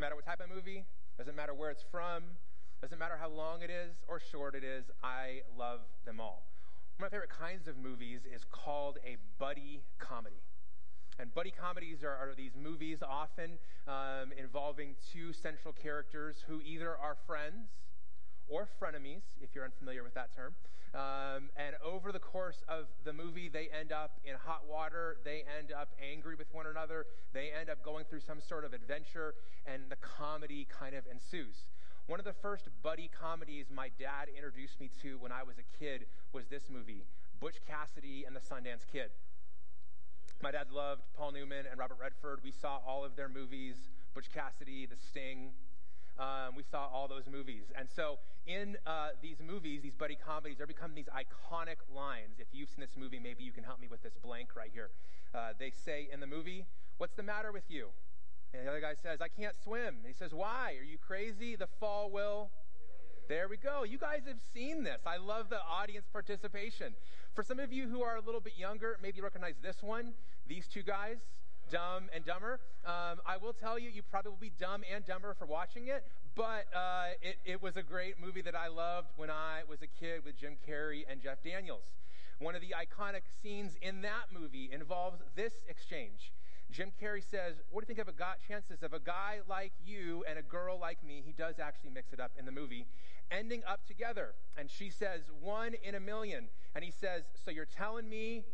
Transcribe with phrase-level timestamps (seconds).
[0.00, 0.86] Doesn't matter what type of movie,
[1.18, 2.22] doesn't matter where it's from,
[2.80, 6.46] doesn't matter how long it is or short it is, I love them all.
[6.96, 10.40] One of my favorite kinds of movies is called a buddy comedy.
[11.18, 16.96] And buddy comedies are, are these movies often um, involving two central characters who either
[16.96, 17.68] are friends
[18.50, 20.54] or frenemies, if you're unfamiliar with that term.
[20.92, 25.18] Um, and over the course of the movie, they end up in hot water.
[25.24, 27.06] They end up angry with one another.
[27.32, 29.34] They end up going through some sort of adventure,
[29.66, 31.70] and the comedy kind of ensues.
[32.08, 35.78] One of the first buddy comedies my dad introduced me to when I was a
[35.78, 37.04] kid was this movie,
[37.38, 39.10] Butch Cassidy and the Sundance Kid.
[40.42, 42.40] My dad loved Paul Newman and Robert Redford.
[42.42, 43.76] We saw all of their movies
[44.12, 45.50] Butch Cassidy, The Sting,
[46.18, 47.64] um, we saw all those movies.
[47.76, 52.38] And so in uh, these movies, these buddy comedies, there become these iconic lines.
[52.38, 54.90] If you've seen this movie, maybe you can help me with this blank right here.
[55.34, 56.66] Uh, they say in the movie,
[56.98, 57.88] What's the matter with you?
[58.52, 59.96] And the other guy says, I can't swim.
[59.96, 60.76] And he says, Why?
[60.78, 61.56] Are you crazy?
[61.56, 62.50] The fall will.
[63.28, 63.84] There we go.
[63.84, 65.00] You guys have seen this.
[65.06, 66.94] I love the audience participation.
[67.32, 70.14] For some of you who are a little bit younger, maybe recognize this one.
[70.48, 71.18] These two guys,
[71.70, 72.60] Dumb and Dumber.
[72.84, 76.04] Um, I will tell you, you probably will be dumb and dumber for watching it,
[76.34, 79.86] but uh, it, it was a great movie that I loved when I was a
[79.86, 81.84] kid with Jim Carrey and Jeff Daniels.
[82.40, 86.32] One of the iconic scenes in that movie involves this exchange.
[86.72, 89.72] Jim Carrey says, What do you think of a got chances of a guy like
[89.84, 91.22] you and a girl like me?
[91.24, 92.86] He does actually mix it up in the movie,
[93.30, 94.34] ending up together.
[94.56, 96.48] And she says, One in a million.
[96.74, 98.44] And he says, So you're telling me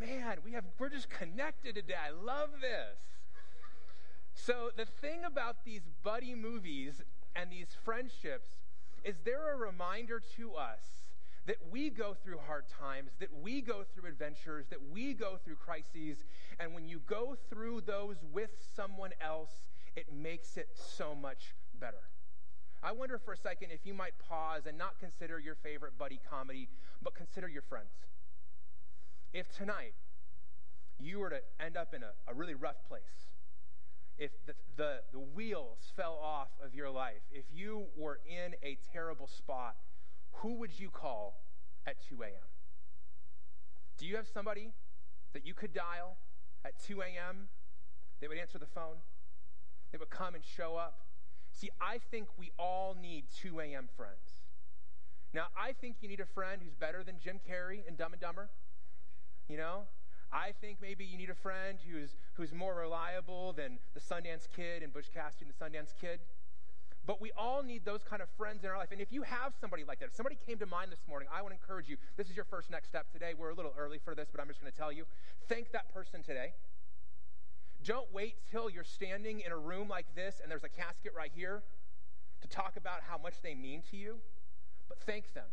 [0.00, 1.94] man, we have, we're just connected today.
[1.94, 2.98] I love this.
[4.34, 7.02] So, the thing about these buddy movies
[7.36, 8.48] and these friendships
[9.04, 10.80] is they're a reminder to us
[11.46, 15.56] that we go through hard times, that we go through adventures, that we go through
[15.56, 16.24] crises.
[16.58, 19.50] And when you go through those with someone else,
[19.96, 22.08] it makes it so much better.
[22.82, 26.20] I wonder for a second if you might pause and not consider your favorite buddy
[26.30, 26.68] comedy,
[27.02, 27.90] but consider your friends.
[29.32, 29.94] If tonight
[30.98, 33.30] you were to end up in a, a really rough place,
[34.18, 38.76] if the, the, the wheels fell off of your life, if you were in a
[38.92, 39.76] terrible spot,
[40.32, 41.40] who would you call
[41.86, 42.32] at 2 a.m.?
[43.98, 44.72] Do you have somebody
[45.32, 46.16] that you could dial
[46.64, 47.48] at 2 a.m.?
[48.20, 48.96] They would answer the phone.
[49.92, 51.00] They would come and show up.
[51.52, 53.88] See, I think we all need 2 a.m.
[53.96, 54.42] friends.
[55.32, 58.20] Now, I think you need a friend who's better than Jim Carrey and Dumb and
[58.20, 58.50] Dumber.
[59.50, 59.82] You know?
[60.32, 64.84] I think maybe you need a friend who's, who's more reliable than the Sundance Kid
[64.84, 66.20] and Butch Cassidy and the Sundance Kid.
[67.04, 68.92] But we all need those kind of friends in our life.
[68.92, 71.42] And if you have somebody like that, if somebody came to mind this morning, I
[71.42, 71.96] want to encourage you.
[72.16, 73.32] This is your first next step today.
[73.36, 75.04] We're a little early for this, but I'm just going to tell you.
[75.48, 76.52] Thank that person today.
[77.82, 81.32] Don't wait till you're standing in a room like this and there's a casket right
[81.34, 81.62] here
[82.42, 84.18] to talk about how much they mean to you,
[84.88, 85.48] but thank them.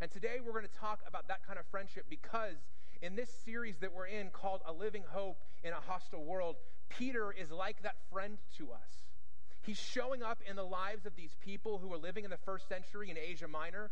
[0.00, 2.56] And today we're going to talk about that kind of friendship because
[3.02, 6.56] in this series that we're in called A Living Hope in a Hostile World,
[6.88, 9.04] Peter is like that friend to us.
[9.62, 12.68] He's showing up in the lives of these people who are living in the first
[12.68, 13.90] century in Asia Minor,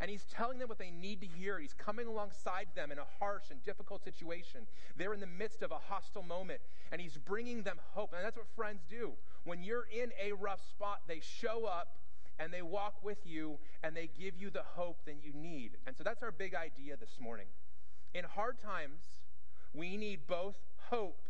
[0.00, 1.58] and he's telling them what they need to hear.
[1.58, 4.66] He's coming alongside them in a harsh and difficult situation.
[4.96, 6.60] They're in the midst of a hostile moment,
[6.92, 8.12] and he's bringing them hope.
[8.14, 9.12] And that's what friends do.
[9.44, 11.96] When you're in a rough spot, they show up
[12.38, 15.72] and they walk with you and they give you the hope that you need.
[15.86, 17.46] And so that's our big idea this morning.
[18.16, 19.02] In hard times,
[19.74, 20.56] we need both
[20.88, 21.20] hope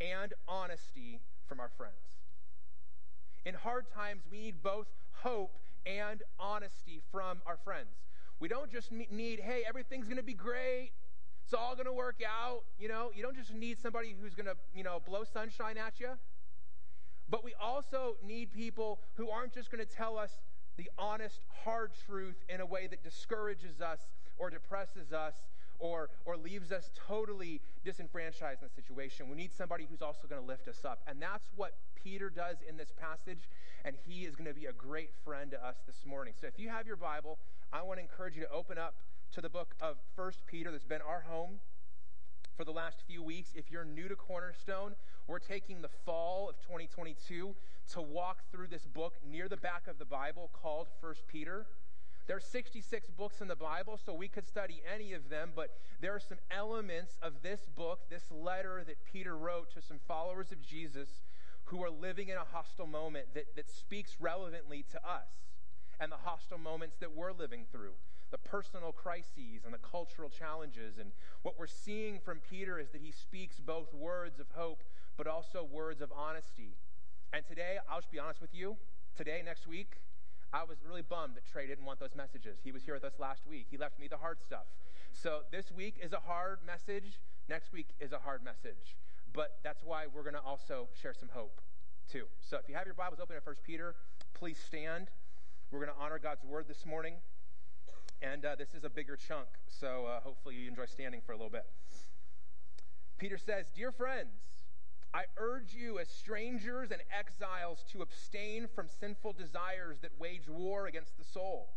[0.00, 1.94] and honesty from our friends.
[3.46, 7.94] In hard times, we need both hope and honesty from our friends.
[8.40, 10.90] We don't just need, hey, everything's going to be great.
[11.44, 12.62] It's all going to work out.
[12.76, 16.00] You know, you don't just need somebody who's going to, you know, blow sunshine at
[16.00, 16.10] you.
[17.30, 20.32] But we also need people who aren't just going to tell us
[20.76, 24.00] the honest, hard truth in a way that discourages us
[24.38, 25.34] or depresses us
[25.82, 29.28] or, or leaves us totally disenfranchised in the situation.
[29.28, 31.00] We need somebody who's also going to lift us up.
[31.08, 33.50] And that's what Peter does in this passage,
[33.84, 36.34] and he is going to be a great friend to us this morning.
[36.40, 37.38] So if you have your Bible,
[37.72, 38.94] I want to encourage you to open up
[39.32, 41.58] to the book of First Peter that's been our home
[42.56, 43.50] for the last few weeks.
[43.56, 44.94] If you're new to Cornerstone,
[45.26, 47.54] we're taking the fall of 2022
[47.92, 51.66] to walk through this book near the back of the Bible called First Peter.
[52.26, 55.70] There's 66 books in the Bible, so we could study any of them, but
[56.00, 60.52] there are some elements of this book, this letter that Peter wrote to some followers
[60.52, 61.08] of Jesus
[61.64, 65.28] who are living in a hostile moment that, that speaks relevantly to us
[65.98, 67.94] and the hostile moments that we're living through,
[68.30, 70.98] the personal crises and the cultural challenges.
[70.98, 74.82] And what we're seeing from Peter is that he speaks both words of hope,
[75.16, 76.76] but also words of honesty.
[77.32, 78.76] And today, I'll just be honest with you.
[79.16, 79.96] Today, next week,
[80.52, 82.58] I was really bummed that Trey didn't want those messages.
[82.62, 83.66] He was here with us last week.
[83.70, 84.66] He left me the hard stuff.
[85.12, 87.20] So this week is a hard message.
[87.48, 88.96] Next week is a hard message.
[89.32, 91.60] But that's why we're going to also share some hope,
[92.10, 92.24] too.
[92.40, 93.94] So if you have your Bibles open at 1 Peter,
[94.34, 95.08] please stand.
[95.70, 97.14] We're going to honor God's word this morning.
[98.20, 101.36] And uh, this is a bigger chunk, so uh, hopefully you enjoy standing for a
[101.36, 101.64] little bit.
[103.18, 104.61] Peter says, Dear friends,
[105.14, 110.86] I urge you as strangers and exiles to abstain from sinful desires that wage war
[110.86, 111.68] against the soul.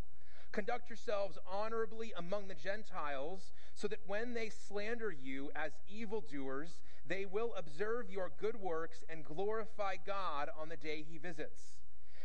[0.54, 7.26] Conduct yourselves honorably among the Gentiles, so that when they slander you as evildoers, they
[7.26, 11.62] will observe your good works and glorify God on the day he visits.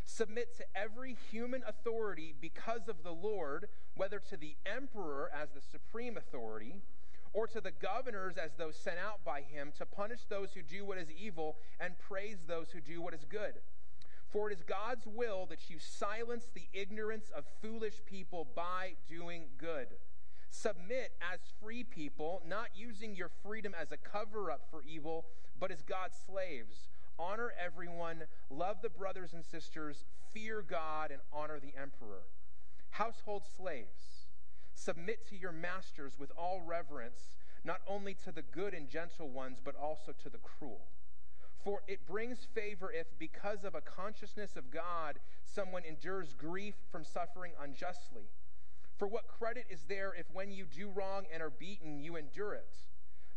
[0.04, 5.60] Submit to every human authority because of the Lord, whether to the emperor as the
[5.60, 6.82] supreme authority
[7.32, 10.84] or to the governors as those sent out by him to punish those who do
[10.84, 13.54] what is evil and praise those who do what is good.
[14.30, 19.46] For it is God's will that you silence the ignorance of foolish people by doing
[19.58, 19.88] good.
[20.50, 25.26] Submit as free people, not using your freedom as a cover up for evil,
[25.58, 26.88] but as God's slaves.
[27.18, 32.22] Honor everyone, love the brothers and sisters, fear God, and honor the emperor.
[32.90, 34.19] Household slaves
[34.80, 39.58] Submit to your masters with all reverence, not only to the good and gentle ones,
[39.62, 40.86] but also to the cruel.
[41.62, 47.04] For it brings favor if, because of a consciousness of God, someone endures grief from
[47.04, 48.30] suffering unjustly.
[48.96, 52.54] For what credit is there if, when you do wrong and are beaten, you endure
[52.54, 52.76] it?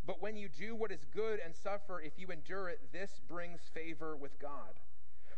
[0.06, 3.60] But when you do what is good and suffer, if you endure it, this brings
[3.74, 4.80] favor with God.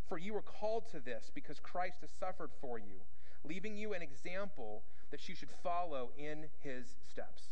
[0.08, 3.01] For you were called to this because Christ has suffered for you,
[3.47, 7.44] leaving you an example that you should follow in his steps.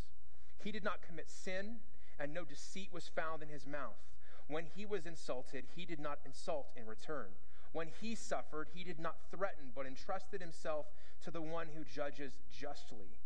[0.63, 1.77] He did not commit sin,
[2.19, 3.99] and no deceit was found in his mouth.
[4.47, 7.27] When he was insulted, he did not insult in return.
[7.71, 10.85] When he suffered, he did not threaten, but entrusted himself
[11.23, 13.17] to the one who judges justly.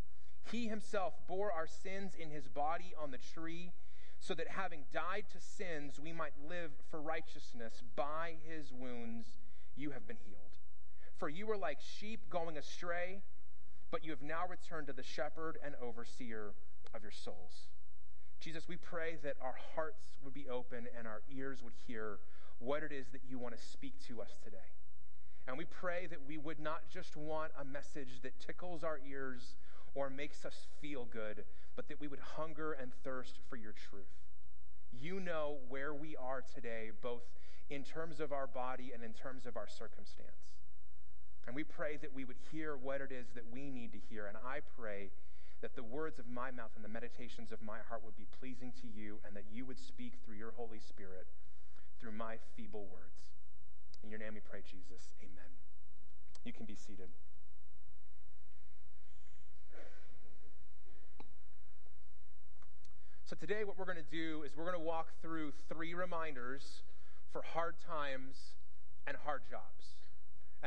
[0.52, 3.72] He himself bore our sins in his body on the tree,
[4.20, 7.84] so that having died to sins, we might live for righteousness.
[7.96, 9.28] By his wounds,
[9.76, 10.47] you have been healed.
[11.18, 13.22] For you were like sheep going astray
[13.92, 16.54] but you have now returned to the shepherd and overseer
[16.94, 17.68] of your souls.
[18.40, 22.20] Jesus, we pray that our hearts would be open and our ears would hear
[22.60, 24.58] what it is that you want to speak to us today.
[25.48, 29.56] And we pray that we would not just want a message that tickles our ears
[29.96, 34.06] or makes us feel good, but that we would hunger and thirst for your truth.
[34.92, 37.24] You know where we are today, both
[37.70, 40.57] in terms of our body and in terms of our circumstance.
[41.48, 44.28] And we pray that we would hear what it is that we need to hear.
[44.28, 45.10] And I pray
[45.62, 48.74] that the words of my mouth and the meditations of my heart would be pleasing
[48.82, 51.26] to you and that you would speak through your Holy Spirit
[52.00, 53.16] through my feeble words.
[54.04, 55.16] In your name we pray, Jesus.
[55.24, 55.50] Amen.
[56.44, 57.10] You can be seated.
[63.26, 66.84] So, today, what we're going to do is we're going to walk through three reminders
[67.34, 68.56] for hard times
[69.06, 69.98] and hard jobs.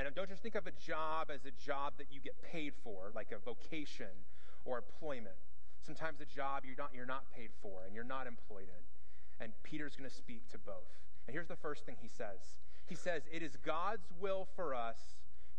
[0.06, 3.12] And don't just think of a job as a job that you get paid for,
[3.14, 4.24] like a vocation
[4.64, 5.36] or employment.
[5.84, 9.44] Sometimes a job you're not, you're not paid for and you're not employed in.
[9.44, 10.98] And Peter's going to speak to both.
[11.26, 12.40] And here's the first thing he says
[12.86, 14.96] He says, It is God's will for us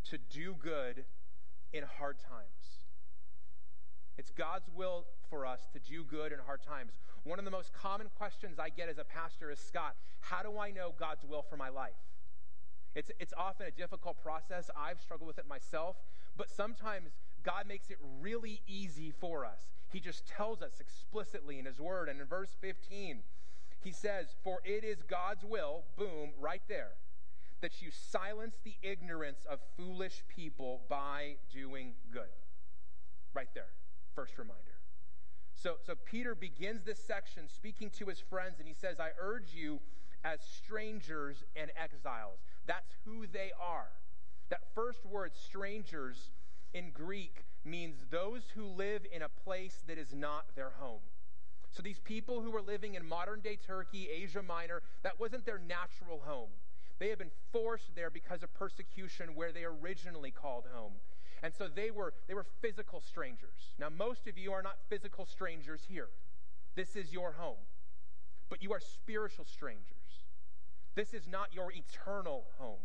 [0.09, 1.05] to do good
[1.73, 2.81] in hard times.
[4.17, 6.91] It's God's will for us to do good in hard times.
[7.23, 10.57] One of the most common questions I get as a pastor is Scott, how do
[10.57, 11.93] I know God's will for my life?
[12.95, 14.69] It's, it's often a difficult process.
[14.77, 15.95] I've struggled with it myself,
[16.37, 17.11] but sometimes
[17.43, 19.71] God makes it really easy for us.
[19.89, 22.09] He just tells us explicitly in His Word.
[22.09, 23.19] And in verse 15,
[23.81, 26.91] He says, For it is God's will, boom, right there,
[27.61, 32.29] that you silence the ignorance of foolish people by doing good.
[33.33, 33.69] Right there,
[34.13, 34.71] first reminder.
[35.53, 39.53] So, so Peter begins this section speaking to his friends, and he says, I urge
[39.53, 39.79] you
[40.23, 42.39] as strangers and exiles.
[42.65, 43.89] That's who they are.
[44.49, 46.29] That first word, strangers,
[46.73, 51.01] in Greek means those who live in a place that is not their home.
[51.71, 55.59] So these people who were living in modern day Turkey, Asia Minor, that wasn't their
[55.59, 56.49] natural home.
[56.99, 60.93] They had been forced there because of persecution where they originally called home.
[61.43, 63.73] And so they were, they were physical strangers.
[63.79, 66.09] Now, most of you are not physical strangers here.
[66.75, 67.57] This is your home.
[68.49, 70.00] But you are spiritual strangers.
[70.95, 72.79] This is not your eternal home.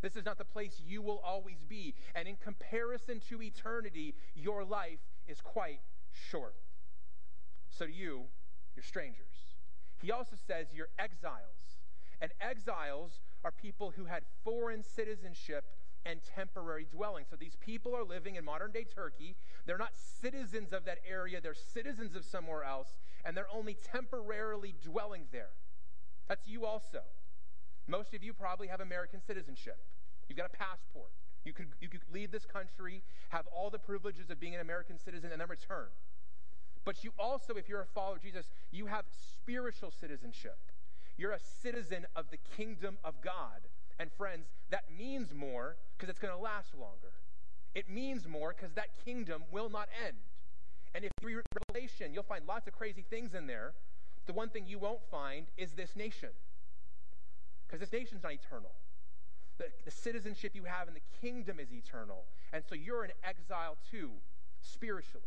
[0.00, 1.94] This is not the place you will always be.
[2.14, 5.80] And in comparison to eternity, your life is quite
[6.12, 6.56] short.
[7.70, 8.22] So to you,
[8.74, 9.56] you're strangers.
[10.02, 11.78] He also says you're exiles.
[12.20, 15.64] And exiles are people who had foreign citizenship
[16.04, 17.24] and temporary dwelling.
[17.30, 19.36] So these people are living in modern day Turkey.
[19.66, 24.74] They're not citizens of that area, they're citizens of somewhere else, and they're only temporarily
[24.82, 25.50] dwelling there.
[26.28, 27.02] That's you also.
[27.86, 29.78] Most of you probably have American citizenship.
[30.28, 31.10] You've got a passport.
[31.44, 34.98] You could, you could leave this country, have all the privileges of being an American
[34.98, 35.88] citizen, and then return.
[36.84, 40.58] But you also, if you're a follower of Jesus, you have spiritual citizenship.
[41.16, 43.60] You're a citizen of the kingdom of God.
[43.98, 47.12] And friends, that means more because it's going to last longer.
[47.74, 50.16] It means more because that kingdom will not end.
[50.94, 53.72] And if you read Revelation, you'll find lots of crazy things in there.
[54.26, 56.30] The one thing you won't find is this nation.
[57.72, 58.70] Because this nation's not eternal.
[59.56, 62.24] The, the citizenship you have in the kingdom is eternal.
[62.52, 64.10] And so you're in exile too,
[64.60, 65.24] spiritually.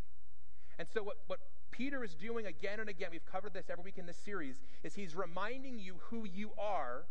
[0.77, 1.39] And so what, what
[1.71, 4.93] Peter is doing again and again, we've covered this every week in this series, is
[4.93, 7.05] he's reminding you who you are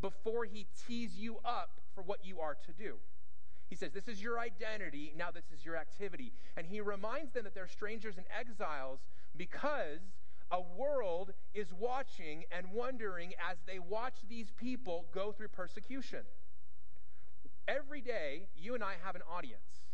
[0.00, 2.94] before he tees you up for what you are to do.
[3.70, 6.32] He says, This is your identity, now this is your activity.
[6.56, 9.00] And he reminds them that they're strangers and exiles
[9.36, 9.98] because
[10.50, 16.20] a world is watching and wondering as they watch these people go through persecution.
[17.68, 19.84] Every day, you and I have an audience.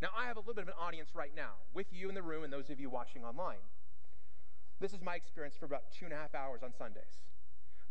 [0.00, 2.22] Now, I have a little bit of an audience right now with you in the
[2.22, 3.62] room and those of you watching online.
[4.80, 7.20] This is my experience for about two and a half hours on Sundays.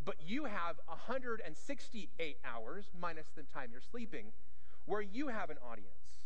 [0.04, 4.26] But you have 168 hours, minus the time you're sleeping,
[4.84, 6.20] where you have an audience,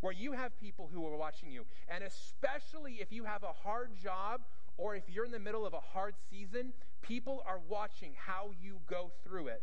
[0.00, 1.64] where you have people who are watching you.
[1.88, 4.40] And especially if you have a hard job
[4.78, 8.78] or if you're in the middle of a hard season, people are watching how you
[8.86, 9.62] go through it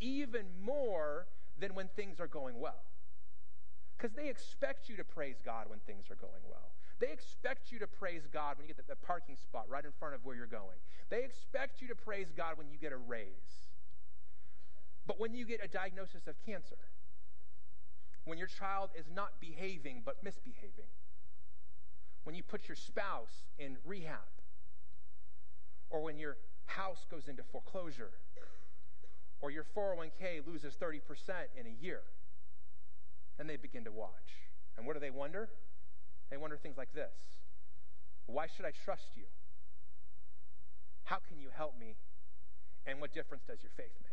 [0.00, 1.26] even more
[1.58, 2.82] than when things are going well.
[3.96, 6.72] Because they expect you to praise God when things are going well.
[6.98, 9.90] They expect you to praise God when you get the, the, parking spot right in
[9.98, 10.78] front of where you're going.
[11.08, 13.70] They expect you to praise God when you get a raise.
[15.06, 16.78] But when you get a diagnosis of cancer,
[18.24, 20.90] when your child is not behaving but misbehaving,
[22.24, 24.18] when you put your spouse in rehab,
[25.90, 26.36] or when your
[26.66, 28.10] house goes into foreclosure,
[29.40, 31.00] or your 401k loses 30%
[31.58, 32.00] in a year,
[33.36, 34.38] then they begin to watch.
[34.76, 35.48] And what do they wonder?
[36.30, 37.12] They wonder things like this
[38.26, 39.24] Why should I trust you?
[41.04, 41.96] How can you help me?
[42.86, 44.12] And what difference does your faith make?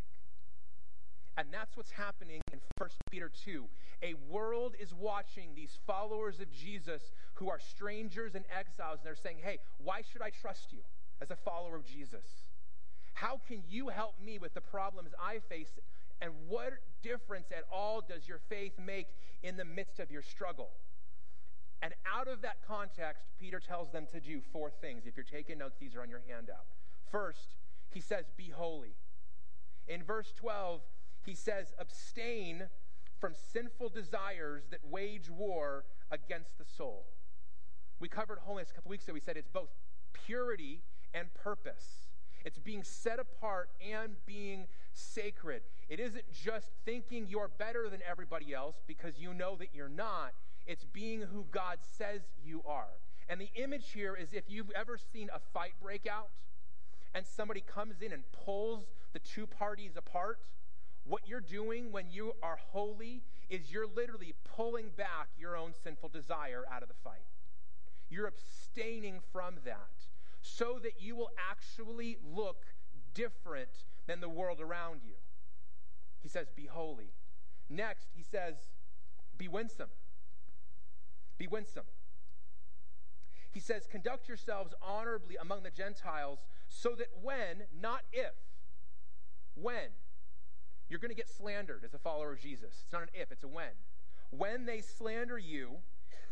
[1.38, 3.66] And that's what's happening in 1 Peter 2.
[4.04, 9.16] A world is watching these followers of Jesus who are strangers and exiles, and they're
[9.16, 10.80] saying, Hey, why should I trust you
[11.22, 12.26] as a follower of Jesus?
[13.14, 15.72] How can you help me with the problems I face?
[16.22, 19.08] And what difference at all does your faith make
[19.42, 20.70] in the midst of your struggle?
[21.82, 25.04] And out of that context, Peter tells them to do four things.
[25.06, 26.66] If you're taking notes, these are on your handout.
[27.10, 27.56] First,
[27.90, 28.96] he says, Be holy.
[29.88, 30.82] In verse 12,
[31.26, 32.70] he says, abstain
[33.20, 37.08] from sinful desires that wage war against the soul.
[38.00, 39.14] We covered holiness a couple weeks ago.
[39.14, 39.70] We said it's both
[40.14, 40.82] purity
[41.14, 42.08] and purpose.
[42.46, 45.64] It's being set apart and being sacred.
[45.90, 50.34] It isn't just thinking you're better than everybody else because you know that you're not.
[50.66, 52.90] It's being who God says you are.
[53.28, 56.30] And the image here is if you've ever seen a fight break out
[57.14, 60.40] and somebody comes in and pulls the two parties apart,
[61.06, 66.10] what you're doing when you are holy is you're literally pulling back your own sinful
[66.10, 67.29] desire out of the fight.
[68.10, 70.08] You're abstaining from that
[70.42, 72.66] so that you will actually look
[73.14, 75.16] different than the world around you.
[76.22, 77.12] He says, Be holy.
[77.70, 78.56] Next, he says,
[79.38, 79.90] Be winsome.
[81.38, 81.86] Be winsome.
[83.52, 88.34] He says, Conduct yourselves honorably among the Gentiles so that when, not if,
[89.56, 89.90] when,
[90.90, 92.82] you're going to get slandered as a follower of Jesus.
[92.84, 93.72] It's not an if, it's a when.
[94.32, 95.78] When they slander you,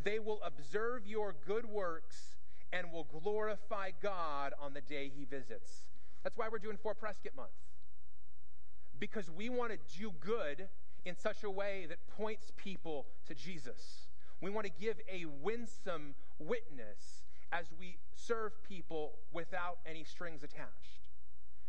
[0.04, 2.36] they will observe your good works
[2.72, 5.86] and will glorify God on the day he visits.
[6.24, 7.50] That's why we're doing Four Prescott Month.
[9.00, 10.68] Because we want to do good
[11.06, 14.08] in such a way that points people to Jesus.
[14.42, 21.07] We want to give a winsome witness as we serve people without any strings attached.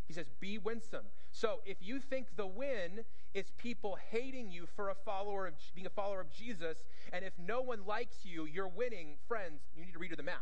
[0.08, 1.04] He says, Be winsome.
[1.30, 5.86] So if you think the win is people hating you for a follower of being
[5.86, 6.78] a follower of Jesus,
[7.12, 10.36] and if no one likes you, you're winning, friends, you need to redo the math.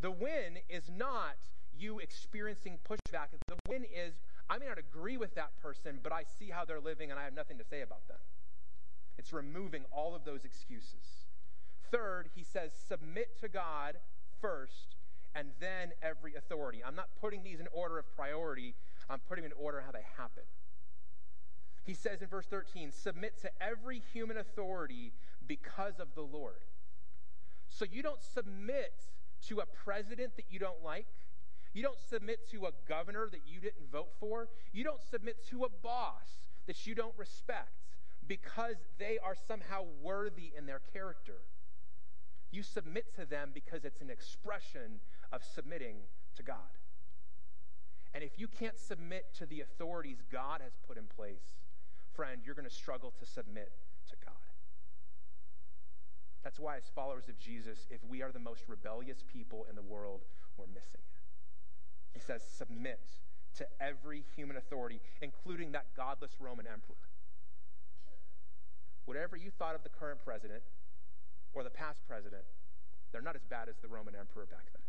[0.00, 1.36] The win is not
[1.78, 3.28] you experiencing pushback.
[3.46, 4.14] The win is
[4.50, 7.24] I may not agree with that person, but I see how they're living and I
[7.24, 8.18] have nothing to say about them.
[9.16, 11.26] It's removing all of those excuses.
[11.90, 13.96] Third, he says, submit to God
[14.40, 14.93] first
[15.34, 16.82] and then every authority.
[16.84, 18.74] I'm not putting these in order of priority.
[19.10, 20.44] I'm putting in order how they happen.
[21.84, 25.12] He says in verse 13, submit to every human authority
[25.46, 26.62] because of the Lord.
[27.68, 28.94] So you don't submit
[29.48, 31.06] to a president that you don't like.
[31.74, 34.48] You don't submit to a governor that you didn't vote for.
[34.72, 37.82] You don't submit to a boss that you don't respect
[38.26, 41.40] because they are somehow worthy in their character.
[42.54, 45.00] You submit to them because it's an expression
[45.32, 45.96] of submitting
[46.36, 46.78] to God.
[48.14, 51.42] And if you can't submit to the authorities God has put in place,
[52.14, 53.72] friend, you're going to struggle to submit
[54.08, 54.34] to God.
[56.44, 59.82] That's why, as followers of Jesus, if we are the most rebellious people in the
[59.82, 60.20] world,
[60.56, 61.22] we're missing it.
[62.12, 63.00] He says, submit
[63.56, 66.94] to every human authority, including that godless Roman emperor.
[69.06, 70.62] Whatever you thought of the current president
[71.54, 72.44] or the past president,
[73.12, 74.82] they're not as bad as the Roman emperor back then.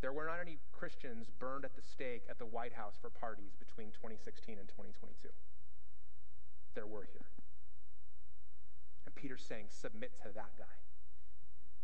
[0.00, 3.52] There were not any Christians burned at the stake at the White House for parties
[3.60, 5.28] between 2016 and 2022.
[6.74, 7.28] There were here.
[9.04, 10.76] And Peter's saying, submit to that guy.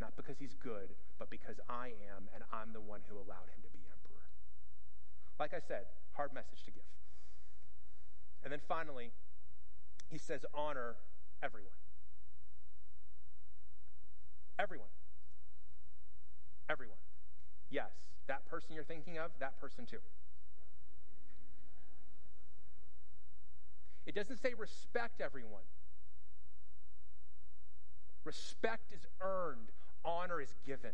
[0.00, 3.60] Not because he's good, but because I am, and I'm the one who allowed him
[3.64, 4.24] to be emperor.
[5.38, 5.84] Like I said,
[6.16, 6.88] hard message to give.
[8.44, 9.12] And then finally,
[10.10, 10.96] he says, honor
[11.42, 11.70] everyone.
[14.58, 14.88] Everyone.
[16.68, 16.98] Everyone.
[17.70, 17.90] Yes,
[18.26, 19.98] that person you're thinking of, that person too.
[24.06, 25.64] It doesn't say respect everyone.
[28.24, 29.70] Respect is earned,
[30.04, 30.92] honor is given.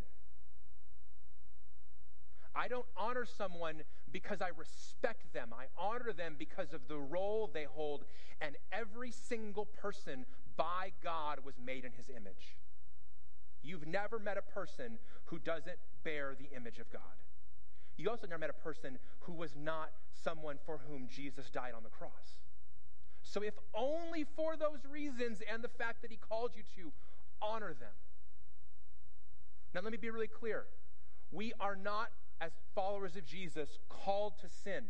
[2.55, 3.81] I don't honor someone
[4.11, 5.53] because I respect them.
[5.53, 8.05] I honor them because of the role they hold.
[8.41, 12.57] And every single person by God was made in his image.
[13.63, 17.01] You've never met a person who doesn't bear the image of God.
[17.97, 21.83] You also never met a person who was not someone for whom Jesus died on
[21.83, 22.39] the cross.
[23.21, 26.91] So, if only for those reasons and the fact that he called you to
[27.41, 27.93] honor them.
[29.73, 30.65] Now, let me be really clear.
[31.31, 32.09] We are not,
[32.41, 34.85] as followers of Jesus, called to sin,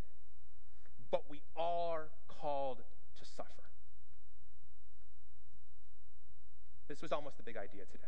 [1.12, 2.80] but we are called
[3.20, 3.50] to suffer.
[6.88, 8.04] This was almost the big idea today.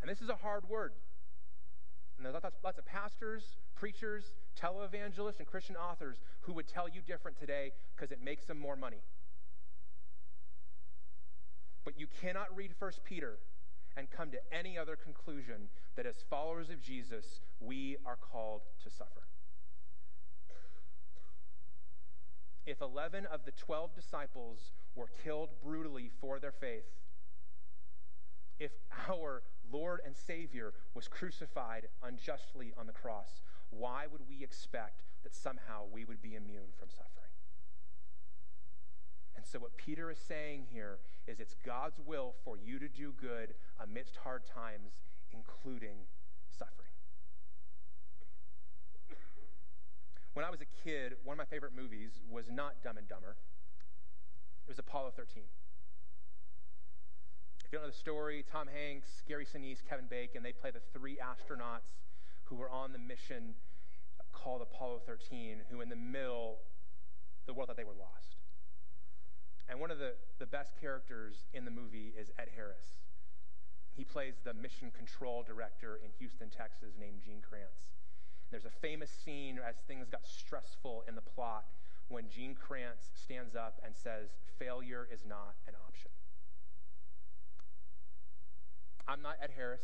[0.00, 0.92] And this is a hard word.
[2.16, 7.38] And there's lots, of pastors, preachers, televangelists, and Christian authors who would tell you different
[7.38, 9.02] today because it makes them more money.
[11.84, 13.38] But you cannot read 1 Peter
[13.96, 18.90] and come to any other conclusion that as followers of Jesus, we are called to
[18.90, 19.22] suffer.
[22.64, 26.84] If 11 of the 12 disciples were killed brutally for their faith,
[28.58, 28.70] if
[29.08, 35.34] our Lord and Savior was crucified unjustly on the cross, why would we expect that
[35.34, 37.31] somehow we would be immune from suffering?
[39.42, 43.12] And so, what Peter is saying here is it's God's will for you to do
[43.20, 44.92] good amidst hard times,
[45.32, 46.06] including
[46.56, 46.94] suffering.
[50.34, 53.34] When I was a kid, one of my favorite movies was not Dumb and Dumber,
[54.64, 55.42] it was Apollo 13.
[57.64, 60.82] If you don't know the story, Tom Hanks, Gary Sinise, Kevin Bacon, they play the
[60.96, 61.98] three astronauts
[62.44, 63.54] who were on the mission
[64.32, 66.58] called Apollo 13, who in the middle,
[67.46, 68.36] the world thought they were lost.
[69.68, 73.00] And one of the, the best characters in the movie is Ed Harris.
[73.94, 77.92] He plays the mission control director in Houston, Texas, named Gene Kranz.
[78.50, 81.64] There's a famous scene as things got stressful in the plot
[82.08, 86.10] when Gene Kranz stands up and says, Failure is not an option.
[89.08, 89.82] I'm not Ed Harris,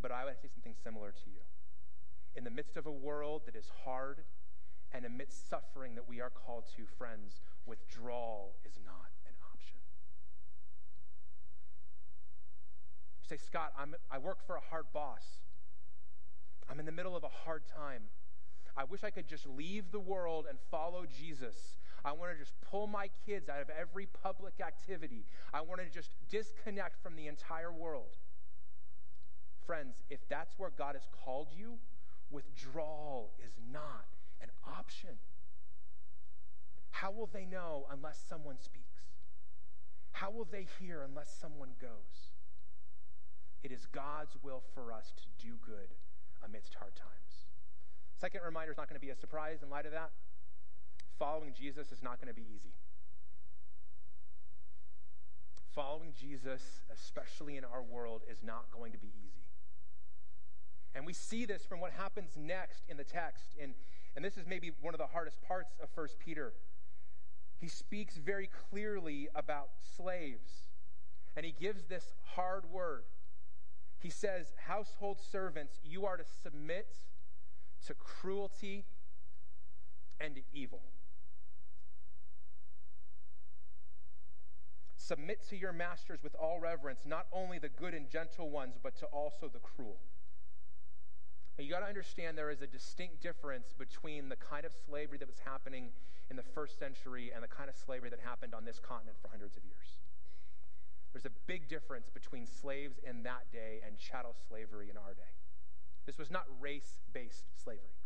[0.00, 1.40] but I would say something similar to you.
[2.36, 3.70] In the midst of a world that is
[4.96, 9.76] and amidst suffering that we are called to, friends, withdrawal is not an option.
[13.20, 15.42] You say, Scott, I'm, I work for a hard boss.
[16.70, 18.04] I'm in the middle of a hard time.
[18.74, 21.76] I wish I could just leave the world and follow Jesus.
[22.02, 25.26] I want to just pull my kids out of every public activity.
[25.52, 28.16] I want to just disconnect from the entire world.
[29.66, 31.78] Friends, if that's where God has called you,
[32.30, 34.15] withdrawal is not
[34.66, 35.18] option.
[36.90, 38.86] How will they know unless someone speaks?
[40.12, 42.32] How will they hear unless someone goes?
[43.62, 45.92] It is God's will for us to do good
[46.44, 47.46] amidst hard times.
[48.18, 50.10] Second reminder is not going to be a surprise in light of that.
[51.18, 52.72] Following Jesus is not going to be easy.
[55.74, 59.44] Following Jesus, especially in our world, is not going to be easy.
[60.94, 63.54] And we see this from what happens next in the text.
[63.60, 63.74] And,
[64.16, 66.54] and this is maybe one of the hardest parts of 1 Peter.
[67.60, 70.68] He speaks very clearly about slaves.
[71.36, 73.04] And he gives this hard word.
[73.98, 76.88] He says, Household servants, you are to submit
[77.86, 78.86] to cruelty
[80.18, 80.80] and evil.
[84.96, 88.96] Submit to your masters with all reverence, not only the good and gentle ones, but
[88.96, 89.98] to also the cruel.
[91.58, 95.26] You got to understand there is a distinct difference between the kind of slavery that
[95.26, 95.88] was happening
[96.30, 99.28] in the first century and the kind of slavery that happened on this continent for
[99.28, 99.96] hundreds of years.
[101.12, 105.32] There's a big difference between slaves in that day and chattel slavery in our day.
[106.04, 107.96] This was not race based slavery,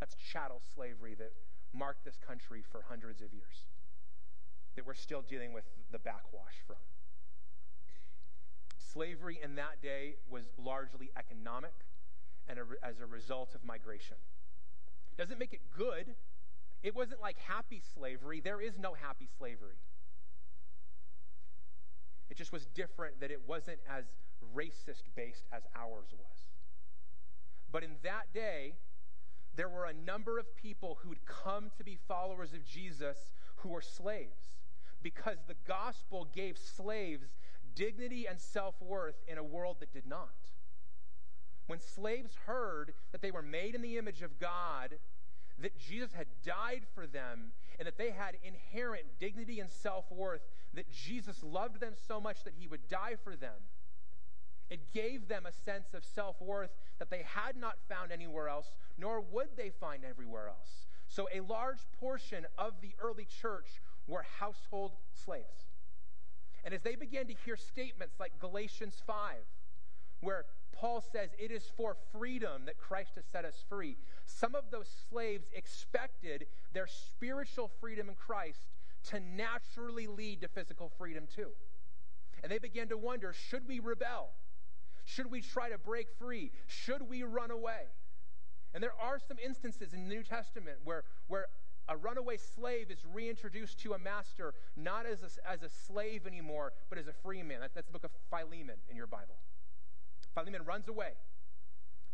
[0.00, 1.32] that's chattel slavery that
[1.72, 3.66] marked this country for hundreds of years,
[4.74, 6.76] that we're still dealing with the backwash from.
[8.78, 11.72] Slavery in that day was largely economic
[12.50, 14.16] and a, as a result of migration.
[15.16, 16.14] Doesn't make it good.
[16.82, 18.40] It wasn't like happy slavery.
[18.40, 19.76] There is no happy slavery.
[22.30, 24.04] It just was different that it wasn't as
[24.54, 26.38] racist based as ours was.
[27.70, 28.74] But in that day,
[29.56, 33.82] there were a number of people who'd come to be followers of Jesus who were
[33.82, 34.56] slaves
[35.02, 37.28] because the gospel gave slaves
[37.74, 40.34] dignity and self worth in a world that did not.
[41.70, 44.98] When slaves heard that they were made in the image of God,
[45.60, 50.40] that Jesus had died for them, and that they had inherent dignity and self worth,
[50.74, 53.54] that Jesus loved them so much that he would die for them,
[54.68, 58.74] it gave them a sense of self worth that they had not found anywhere else,
[58.98, 60.88] nor would they find everywhere else.
[61.06, 65.70] So, a large portion of the early church were household slaves.
[66.64, 69.36] And as they began to hear statements like Galatians 5,
[70.20, 73.96] where Paul says it is for freedom that Christ has set us free.
[74.24, 78.66] Some of those slaves expected their spiritual freedom in Christ
[79.10, 81.50] to naturally lead to physical freedom too.
[82.42, 84.30] And they began to wonder should we rebel?
[85.04, 86.52] Should we try to break free?
[86.66, 87.88] Should we run away?
[88.72, 91.46] And there are some instances in the New Testament where, where
[91.88, 96.72] a runaway slave is reintroduced to a master, not as a, as a slave anymore,
[96.88, 97.60] but as a free man.
[97.60, 99.34] That, that's the book of Philemon in your Bible.
[100.34, 101.12] Philemon runs away.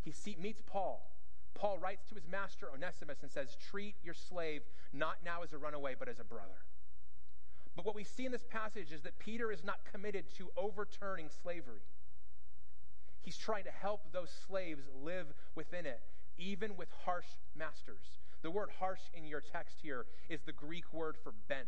[0.02, 1.10] He see, meets Paul.
[1.54, 5.58] Paul writes to his master Onesimus and says, Treat your slave not now as a
[5.58, 6.64] runaway, but as a brother.
[7.74, 11.28] But what we see in this passage is that Peter is not committed to overturning
[11.42, 11.82] slavery.
[13.20, 16.00] He's trying to help those slaves live within it,
[16.38, 17.26] even with harsh
[17.56, 18.18] masters.
[18.42, 21.66] The word harsh in your text here is the Greek word for bent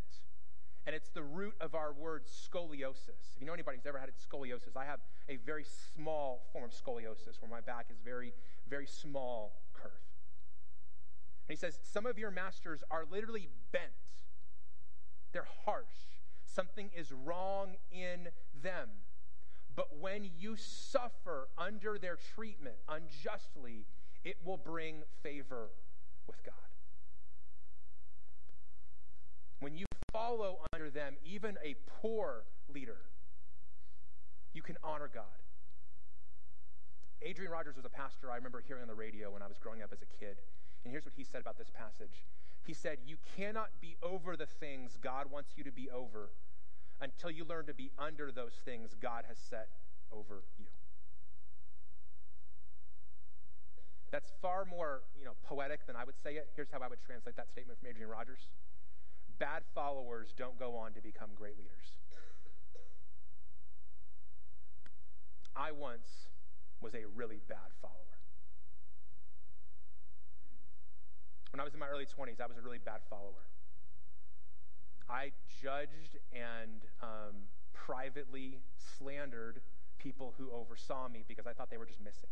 [0.88, 3.34] and it's the root of our word scoliosis.
[3.34, 6.70] If you know anybody who's ever had scoliosis, I have a very small form of
[6.70, 8.32] scoliosis where my back is very,
[8.70, 9.92] very small curve.
[11.46, 13.92] And he says, Some of your masters are literally bent,
[15.32, 15.84] they're harsh.
[16.46, 18.28] Something is wrong in
[18.62, 18.88] them.
[19.76, 23.84] But when you suffer under their treatment unjustly,
[24.24, 25.68] it will bring favor
[26.26, 26.54] with God.
[29.60, 32.98] When you follow under them even a poor leader,
[34.52, 35.24] you can honor God.
[37.22, 39.82] Adrian Rogers was a pastor I remember hearing on the radio when I was growing
[39.82, 40.36] up as a kid.
[40.84, 42.24] And here's what he said about this passage
[42.66, 46.30] He said, You cannot be over the things God wants you to be over
[47.00, 49.68] until you learn to be under those things God has set
[50.12, 50.66] over you.
[54.10, 56.48] That's far more, you know, poetic than I would say it.
[56.56, 58.48] Here's how I would translate that statement from Adrian Rogers
[59.58, 61.98] bad followers don't go on to become great leaders.
[65.56, 66.28] I once
[66.80, 67.94] was a really bad follower.
[71.50, 73.48] When I was in my early 20s, I was a really bad follower.
[75.10, 78.60] I judged and um, privately
[78.96, 79.60] slandered
[79.98, 82.30] people who oversaw me because I thought they were just missing it.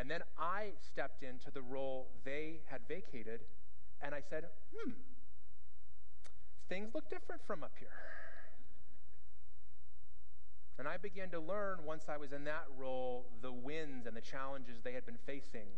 [0.00, 3.42] And then I stepped into the role they had vacated
[4.02, 4.92] and I said, hmm,
[6.68, 7.88] things look different from up here.
[10.78, 14.22] And I began to learn once I was in that role the wins and the
[14.22, 15.68] challenges they had been facing.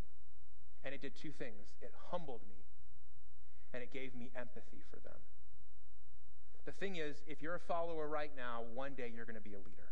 [0.85, 2.62] And it did two things it humbled me,
[3.74, 5.18] and it gave me empathy for them.
[6.64, 9.54] The thing is, if you're a follower right now, one day you're going to be
[9.54, 9.90] a leader.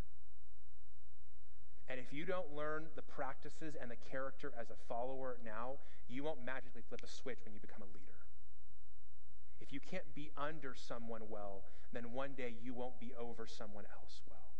[1.89, 5.73] And if you don't learn the practices and the character as a follower now,
[6.07, 8.10] you won't magically flip a switch when you become a leader.
[9.71, 13.85] If you can't be under someone well, then one day you won't be over someone
[13.95, 14.51] else well.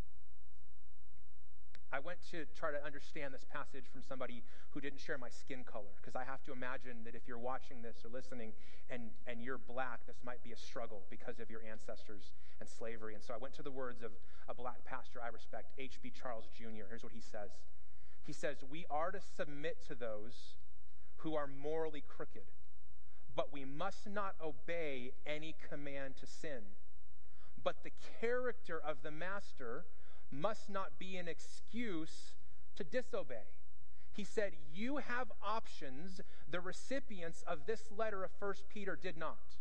[1.92, 5.64] I went to try to understand this passage from somebody who didn't share my skin
[5.64, 8.52] color, because I have to imagine that if you're watching this or listening
[8.88, 13.14] and, and you're black, this might be a struggle because of your ancestors and slavery.
[13.14, 14.12] And so I went to the words of
[14.48, 16.10] a black pastor I respect, H.B.
[16.16, 16.88] Charles Jr.
[16.88, 17.50] Here's what he says
[18.24, 20.56] He says, We are to submit to those
[21.18, 22.48] who are morally crooked,
[23.34, 26.62] but we must not obey any command to sin.
[27.62, 29.84] But the character of the master
[30.30, 32.34] must not be an excuse
[32.76, 33.46] to disobey.
[34.12, 39.56] He said, You have options the recipients of this letter of First Peter did not.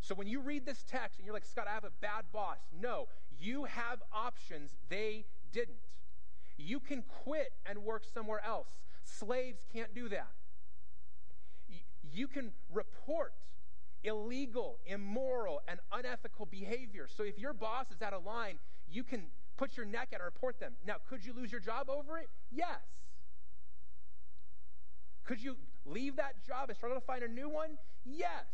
[0.00, 2.58] So when you read this text and you're like, Scott, I have a bad boss.
[2.78, 3.08] No,
[3.40, 4.76] you have options.
[4.88, 5.78] They didn't.
[6.58, 8.68] You can quit and work somewhere else.
[9.02, 10.28] Slaves can't do that.
[12.14, 13.34] You can report
[14.04, 17.08] illegal, immoral, and unethical behavior.
[17.14, 19.24] So if your boss is out of line, you can
[19.56, 20.74] put your neck out and report them.
[20.86, 22.28] Now, could you lose your job over it?
[22.52, 22.80] Yes.
[25.24, 27.78] Could you leave that job and struggle to find a new one?
[28.04, 28.46] Yes.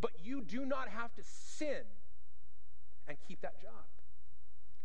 [0.00, 1.84] But you do not have to sin
[3.08, 3.72] and keep that job.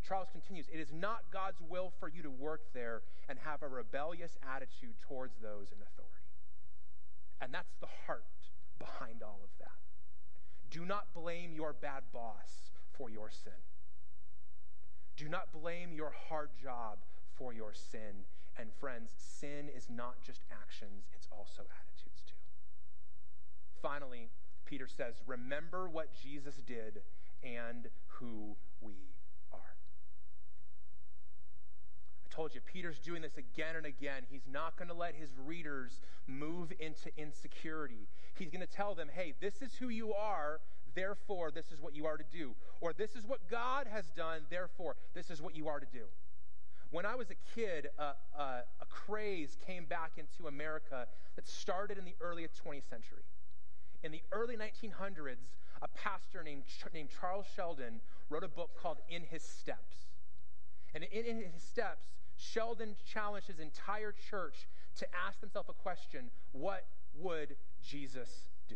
[0.07, 3.67] Charles continues It is not God's will for you to work there and have a
[3.67, 6.22] rebellious attitude towards those in authority.
[7.41, 8.25] And that's the heart
[8.79, 9.71] behind all of that.
[10.69, 13.53] Do not blame your bad boss for your sin.
[15.15, 16.99] Do not blame your hard job
[17.35, 18.25] for your sin.
[18.57, 22.33] And friends, sin is not just actions, it's also attitudes too.
[23.81, 24.29] Finally,
[24.65, 27.01] Peter says, Remember what Jesus did
[27.43, 28.93] and who we
[29.51, 29.75] are.
[32.22, 34.23] I told you, Peter's doing this again and again.
[34.29, 38.07] He's not going to let his readers move into insecurity.
[38.35, 40.59] He's going to tell them, hey, this is who you are,
[40.95, 42.55] therefore, this is what you are to do.
[42.81, 46.05] Or this is what God has done, therefore, this is what you are to do.
[46.91, 52.05] When I was a kid, uh, a craze came back into America that started in
[52.05, 53.23] the early 20th century.
[54.03, 59.23] In the early 1900s, a pastor named, named Charles Sheldon wrote a book called In
[59.23, 60.03] His Steps.
[60.93, 62.05] And in, in his steps,
[62.51, 68.29] Sheldon challenged his entire church to ask themselves a question what would Jesus
[68.67, 68.75] do?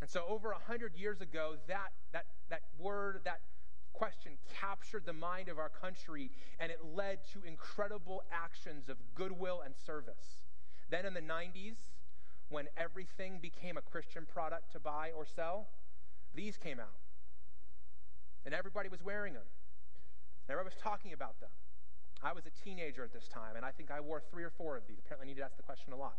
[0.00, 3.40] and so, over a hundred years ago, that, that, that word, that
[3.92, 9.62] question captured the mind of our country, and it led to incredible actions of goodwill
[9.64, 10.44] and service.
[10.90, 11.76] Then, in the 90s,
[12.50, 15.68] when everything became a Christian product to buy or sell,
[16.34, 17.00] these came out.
[18.44, 19.42] And everybody was wearing them.
[20.46, 21.50] and everybody was talking about them.
[22.26, 24.76] I was a teenager at this time, and I think I wore three or four
[24.76, 24.98] of these.
[24.98, 26.16] Apparently, I need to ask the question a lot.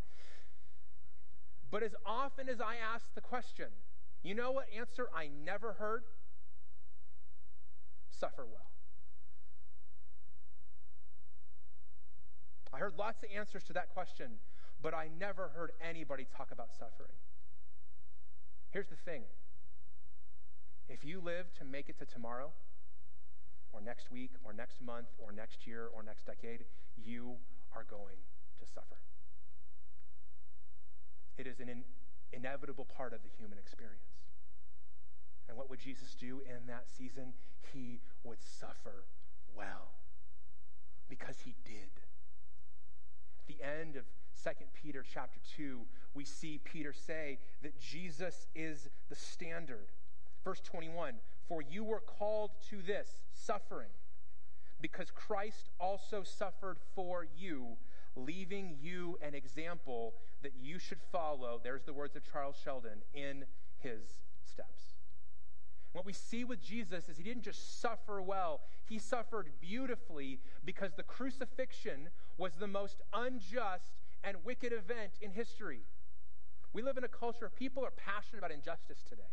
[1.70, 3.68] But as often as I asked the question,
[4.24, 6.04] you know what answer I never heard?
[8.10, 8.72] Suffer well.
[12.74, 14.40] I heard lots of answers to that question,
[14.82, 17.12] but I never heard anybody talk about suffering.
[18.70, 19.24] Here's the thing
[20.88, 22.52] if you live to make it to tomorrow,
[23.78, 26.66] or next week, or next month, or next year, or next decade,
[26.98, 27.36] you
[27.76, 28.18] are going
[28.58, 28.98] to suffer.
[31.38, 31.84] It is an in,
[32.34, 34.02] inevitable part of the human experience.
[35.48, 37.34] And what would Jesus do in that season?
[37.72, 39.06] He would suffer
[39.56, 39.94] well
[41.08, 41.94] because he did.
[43.40, 44.06] At the end of
[44.44, 45.82] 2 Peter chapter 2,
[46.16, 49.88] we see Peter say that Jesus is the standard.
[50.44, 51.16] Verse 21
[51.48, 53.90] For you were called to this suffering,
[54.82, 57.78] because Christ also suffered for you,
[58.16, 63.46] leaving you an example that you should follow, there's the words of Charles Sheldon, in
[63.80, 64.02] his
[64.44, 64.96] steps.
[65.94, 70.94] What we see with Jesus is he didn't just suffer well, he suffered beautifully because
[70.94, 75.82] the crucifixion was the most unjust and wicked event in history.
[76.74, 79.24] We live in a culture where people are passionate about injustice today.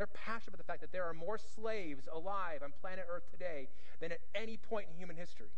[0.00, 3.68] They're passionate about the fact that there are more slaves alive on planet Earth today
[4.00, 5.50] than at any point in human history.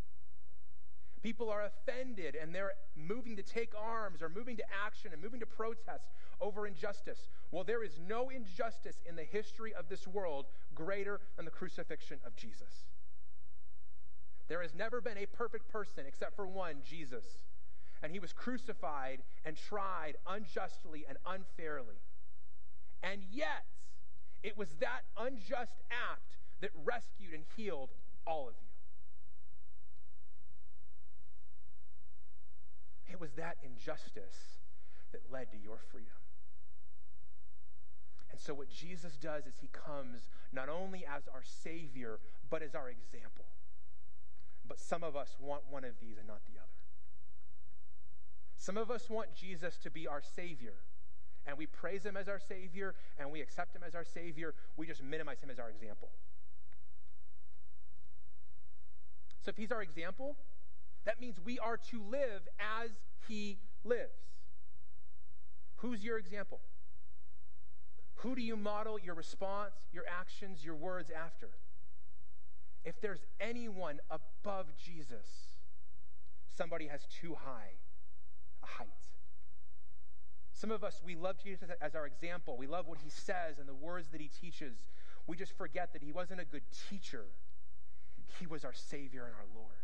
[1.22, 5.38] People are offended and they're moving to take arms or moving to action and moving
[5.38, 6.08] to protest
[6.40, 7.28] over injustice.
[7.52, 12.18] Well, there is no injustice in the history of this world greater than the crucifixion
[12.26, 12.86] of Jesus.
[14.48, 17.24] There has never been a perfect person except for one, Jesus.
[18.02, 22.00] And he was crucified and tried unjustly and unfairly.
[23.04, 23.66] And yet,
[24.42, 27.90] it was that unjust act that rescued and healed
[28.26, 28.68] all of you.
[33.12, 34.58] It was that injustice
[35.12, 36.08] that led to your freedom.
[38.30, 42.74] And so, what Jesus does is he comes not only as our Savior, but as
[42.74, 43.44] our example.
[44.66, 46.68] But some of us want one of these and not the other.
[48.56, 50.74] Some of us want Jesus to be our Savior,
[51.46, 54.54] and we praise Him as our Savior, and we accept Him as our Savior.
[54.76, 56.08] We just minimize Him as our example.
[59.44, 60.36] So if He's our example,
[61.04, 62.48] that means we are to live
[62.80, 62.90] as
[63.28, 64.12] He lives.
[65.76, 66.60] Who's your example?
[68.16, 71.48] Who do you model your response, your actions, your words after?
[72.84, 75.26] If there's anyone above Jesus,
[76.56, 77.72] somebody has too high
[78.62, 78.88] a height.
[80.62, 82.56] Some of us, we love Jesus as our example.
[82.56, 84.76] We love what he says and the words that he teaches.
[85.26, 87.24] We just forget that he wasn't a good teacher,
[88.38, 89.74] he was our Savior and our Lord.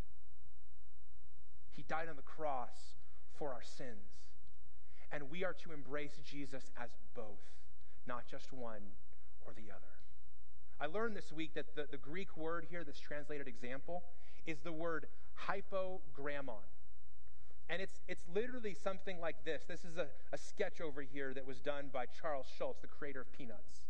[1.72, 2.94] He died on the cross
[3.36, 4.22] for our sins.
[5.10, 7.42] And we are to embrace Jesus as both,
[8.06, 8.82] not just one
[9.44, 9.94] or the other.
[10.80, 14.04] I learned this week that the, the Greek word here that's translated example
[14.46, 15.08] is the word
[15.48, 16.62] hypogrammon.
[17.78, 19.62] And it's, it's literally something like this.
[19.68, 23.20] This is a, a sketch over here that was done by Charles Schulz, the creator
[23.20, 23.86] of Peanuts.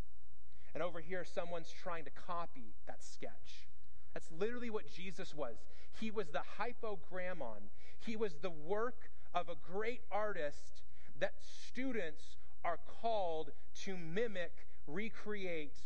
[0.74, 3.66] And over here, someone's trying to copy that sketch.
[4.12, 5.56] That's literally what Jesus was.
[5.98, 7.70] He was the hypogrammon,
[8.04, 10.82] he was the work of a great artist
[11.18, 11.32] that
[11.70, 13.52] students are called
[13.84, 14.52] to mimic,
[14.86, 15.78] recreate,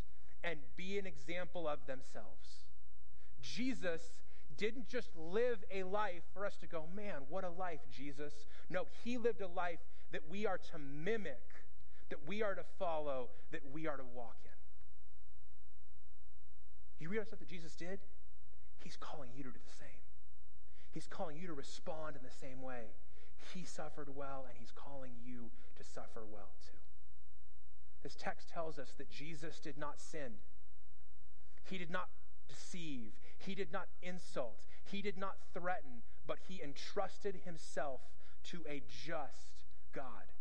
[0.43, 2.65] and be an example of themselves.
[3.41, 4.03] Jesus
[4.63, 8.33] didn't just live a life for us to go, man, what a life, Jesus.
[8.71, 9.81] No, he lived a life
[10.13, 11.43] that we are to mimic,
[12.11, 14.51] that we are to follow, that we are to walk in.
[17.01, 17.99] You realize what that Jesus did?
[18.85, 19.89] He's calling you to do the same.
[20.93, 22.95] He's calling you to respond in the same way.
[23.55, 26.79] He suffered well, and he's calling you to suffer well too.
[28.03, 30.35] This text tells us that Jesus did not sin.
[31.69, 32.09] He did not
[32.49, 33.13] deceive.
[33.45, 34.67] He did not insult.
[34.85, 38.01] He did not threaten, but he entrusted himself
[38.45, 40.33] to a just God.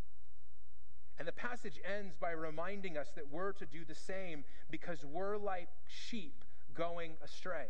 [1.18, 5.38] And the passage ends by reminding us that we're to do the same because we're
[5.38, 7.68] like sheep going astray.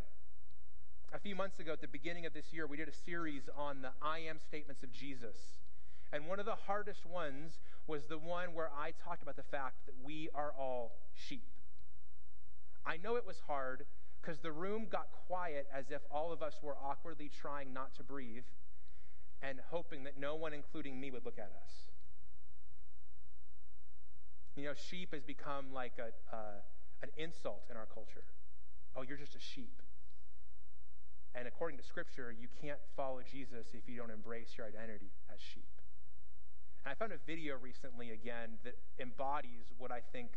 [1.14, 3.82] A few months ago, at the beginning of this year, we did a series on
[3.82, 5.36] the I am statements of Jesus.
[6.14, 9.86] And one of the hardest ones was the one where I talked about the fact
[9.86, 11.44] that we are all sheep.
[12.86, 13.86] I know it was hard
[14.22, 18.04] because the room got quiet as if all of us were awkwardly trying not to
[18.04, 18.44] breathe
[19.42, 21.72] and hoping that no one, including me, would look at us.
[24.56, 26.36] You know, sheep has become like a,
[27.02, 28.24] an insult in our culture.
[28.96, 29.82] Oh, you're just a sheep.
[31.34, 35.40] And according to Scripture, you can't follow Jesus if you don't embrace your identity as
[35.40, 35.72] sheep.
[36.84, 40.32] And I found a video recently again that embodies what I think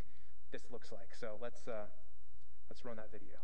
[0.52, 1.10] this looks like.
[1.18, 1.86] So let's uh,
[2.70, 3.36] let's run that video.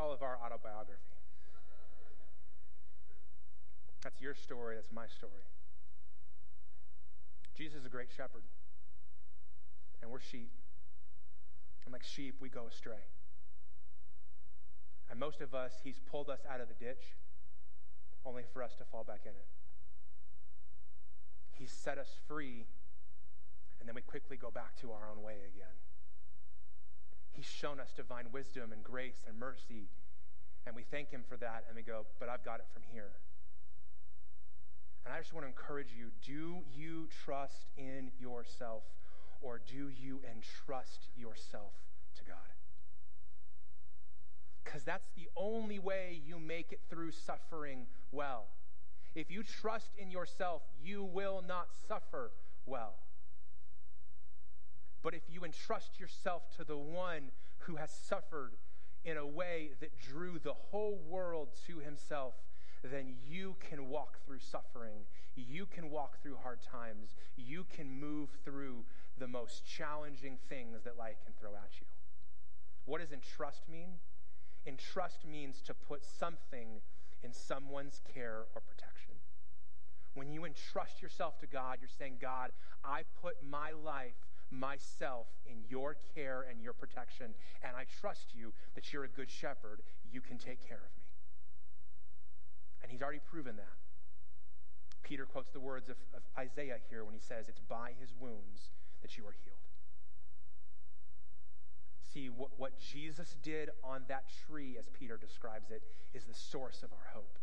[0.00, 1.20] All of our autobiography.
[4.02, 5.44] That's your story, that's my story.
[7.54, 8.42] Jesus is a great shepherd,
[10.00, 10.50] and we're sheep.
[11.84, 13.04] And like sheep, we go astray.
[15.10, 17.16] And most of us, he's pulled us out of the ditch
[18.24, 19.48] only for us to fall back in it.
[21.58, 22.64] He set us free,
[23.78, 25.76] and then we quickly go back to our own way again.
[27.40, 29.88] He's shown us divine wisdom and grace and mercy,
[30.66, 33.12] and we thank Him for that, and we go, but I've got it from here.
[35.06, 38.82] And I just want to encourage you do you trust in yourself,
[39.40, 41.72] or do you entrust yourself
[42.18, 42.36] to God?
[44.62, 48.48] Because that's the only way you make it through suffering well.
[49.14, 52.32] If you trust in yourself, you will not suffer
[52.66, 52.96] well.
[55.02, 57.30] But if you entrust yourself to the one
[57.60, 58.56] who has suffered
[59.04, 62.34] in a way that drew the whole world to himself,
[62.82, 65.00] then you can walk through suffering.
[65.36, 67.14] You can walk through hard times.
[67.36, 68.84] You can move through
[69.18, 71.86] the most challenging things that life can throw at you.
[72.84, 73.90] What does entrust mean?
[74.66, 76.80] Entrust means to put something
[77.22, 79.14] in someone's care or protection.
[80.14, 82.50] When you entrust yourself to God, you're saying, God,
[82.84, 88.52] I put my life myself in your care and your protection, and I trust you
[88.74, 89.82] that you're a good shepherd.
[90.12, 91.04] You can take care of me.
[92.82, 93.78] And he's already proven that.
[95.02, 98.70] Peter quotes the words of, of Isaiah here when he says, It's by his wounds
[99.02, 99.58] that you are healed.
[102.12, 105.82] See, what, what Jesus did on that tree, as Peter describes it,
[106.12, 107.38] is the source of our hope.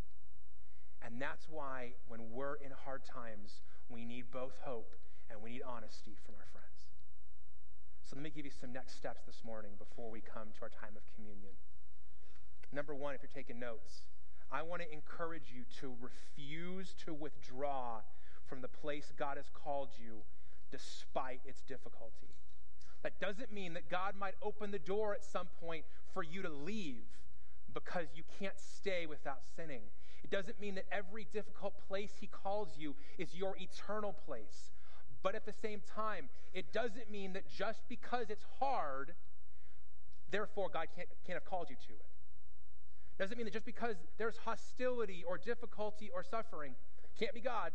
[1.01, 4.93] And that's why when we're in hard times, we need both hope
[5.29, 6.76] and we need honesty from our friends.
[8.07, 10.69] So let me give you some next steps this morning before we come to our
[10.69, 11.51] time of communion.
[12.71, 14.03] Number one, if you're taking notes,
[14.49, 17.99] I want to encourage you to refuse to withdraw
[18.47, 20.23] from the place God has called you
[20.71, 22.31] despite its difficulty.
[23.03, 25.83] That doesn't mean that God might open the door at some point
[26.13, 27.03] for you to leave
[27.73, 29.81] because you can't stay without sinning.
[30.23, 34.71] It doesn't mean that every difficult place He calls you is your eternal place.
[35.28, 39.13] But at the same time, it doesn't mean that just because it's hard,
[40.32, 42.05] therefore God can't, can't have called you to it.
[43.19, 46.75] Doesn't mean that just because there's hostility or difficulty or suffering,
[47.19, 47.73] can't be God.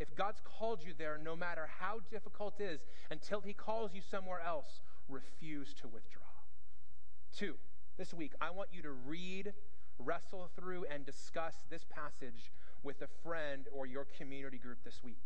[0.00, 2.80] If God's called you there, no matter how difficult it is,
[3.10, 6.22] until He calls you somewhere else, refuse to withdraw.
[7.36, 7.56] Two,
[7.98, 9.52] this week, I want you to read,
[9.98, 12.50] wrestle through, and discuss this passage
[12.82, 15.20] with a friend or your community group this week.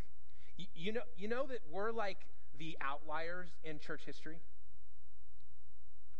[0.75, 2.19] You, know, you know that we're like
[2.59, 4.41] the outliers in church history?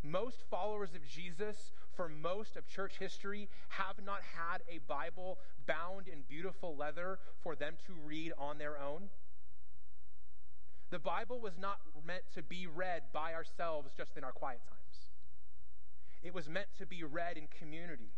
[0.01, 5.37] Most followers of Jesus for most of church history have not had a Bible
[5.67, 9.09] bound in beautiful leather for them to read on their own.
[10.89, 15.09] The Bible was not meant to be read by ourselves just in our quiet times.
[16.23, 18.11] It was meant to be read in community.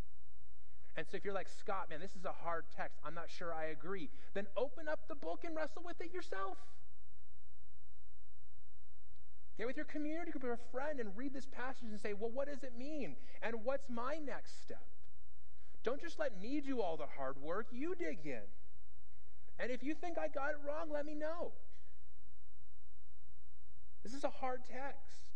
[0.98, 3.54] And so if you're like, Scott, man, this is a hard text, I'm not sure
[3.54, 6.58] I agree, then open up the book and wrestle with it yourself.
[9.58, 12.32] Get with your community group or a friend and read this passage and say, well,
[12.32, 13.16] what does it mean?
[13.42, 14.84] And what's my next step?
[15.84, 17.68] Don't just let me do all the hard work.
[17.72, 18.42] You dig in.
[19.60, 21.54] And if you think I got it wrong, let me know.
[24.04, 25.31] This is a hard text.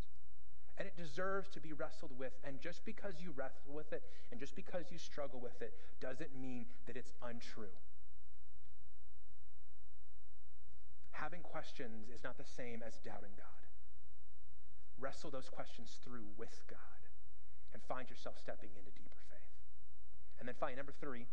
[0.77, 2.33] And it deserves to be wrestled with.
[2.43, 6.35] And just because you wrestle with it and just because you struggle with it doesn't
[6.39, 7.75] mean that it's untrue.
[11.11, 13.65] Having questions is not the same as doubting God
[14.99, 16.79] wrestle those questions through with God
[17.73, 19.53] and find yourself stepping into deeper faith.
[20.39, 21.27] And then finally, number three,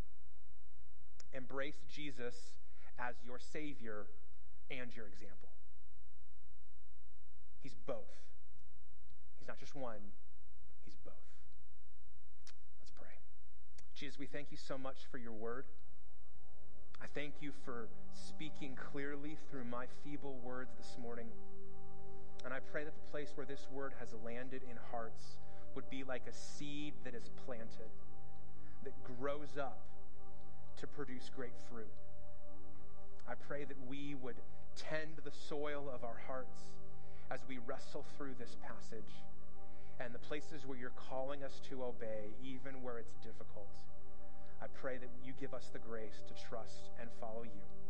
[1.33, 2.35] embrace Jesus
[2.99, 4.05] as your Savior
[4.69, 5.49] and your example.
[7.61, 8.11] He's both.
[9.43, 9.99] He's not just one,
[10.85, 11.11] He's both.
[12.79, 13.11] Let's pray.
[13.93, 15.65] Jesus, we thank you so much for your word.
[17.01, 21.25] I thank you for speaking clearly through my feeble words this morning.
[22.45, 25.35] And I pray that the place where this word has landed in hearts
[25.75, 27.91] would be like a seed that is planted,
[28.85, 29.83] that grows up
[30.77, 31.91] to produce great fruit.
[33.27, 34.37] I pray that we would
[34.77, 36.63] tend the soil of our hearts
[37.29, 39.11] as we wrestle through this passage
[39.99, 43.69] and the places where you're calling us to obey, even where it's difficult.
[44.61, 47.82] I pray that you give us the grace to trust and follow you.